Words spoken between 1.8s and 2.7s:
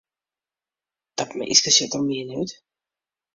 der min út.